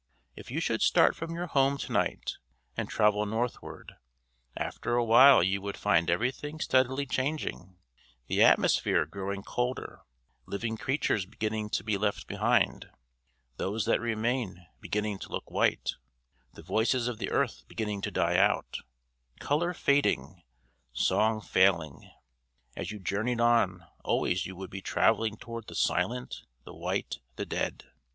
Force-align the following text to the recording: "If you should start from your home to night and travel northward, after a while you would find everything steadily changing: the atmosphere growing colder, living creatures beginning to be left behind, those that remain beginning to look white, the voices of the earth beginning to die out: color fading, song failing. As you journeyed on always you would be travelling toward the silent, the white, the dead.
"If 0.35 0.49
you 0.49 0.59
should 0.59 0.81
start 0.81 1.15
from 1.15 1.35
your 1.35 1.45
home 1.45 1.77
to 1.77 1.91
night 1.91 2.37
and 2.75 2.89
travel 2.89 3.23
northward, 3.27 3.97
after 4.57 4.95
a 4.95 5.05
while 5.05 5.43
you 5.43 5.61
would 5.61 5.77
find 5.77 6.09
everything 6.09 6.59
steadily 6.59 7.05
changing: 7.05 7.77
the 8.25 8.41
atmosphere 8.41 9.05
growing 9.05 9.43
colder, 9.43 10.01
living 10.47 10.75
creatures 10.75 11.27
beginning 11.27 11.69
to 11.69 11.83
be 11.83 11.99
left 11.99 12.25
behind, 12.25 12.89
those 13.57 13.85
that 13.85 14.01
remain 14.01 14.65
beginning 14.79 15.19
to 15.19 15.29
look 15.29 15.51
white, 15.51 15.91
the 16.55 16.63
voices 16.63 17.07
of 17.07 17.19
the 17.19 17.29
earth 17.29 17.61
beginning 17.67 18.01
to 18.01 18.09
die 18.09 18.37
out: 18.39 18.77
color 19.39 19.71
fading, 19.71 20.41
song 20.93 21.41
failing. 21.41 22.09
As 22.75 22.89
you 22.91 22.97
journeyed 22.97 23.39
on 23.39 23.85
always 24.03 24.47
you 24.47 24.55
would 24.55 24.71
be 24.71 24.81
travelling 24.81 25.37
toward 25.37 25.67
the 25.67 25.75
silent, 25.75 26.37
the 26.63 26.73
white, 26.73 27.19
the 27.35 27.45
dead. 27.45 27.83